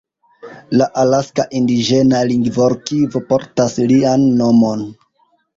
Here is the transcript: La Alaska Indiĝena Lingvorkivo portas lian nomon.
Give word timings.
La 0.81 0.85
Alaska 1.01 1.45
Indiĝena 1.59 2.21
Lingvorkivo 2.31 3.21
portas 3.29 3.79
lian 3.93 4.29
nomon. 4.41 4.87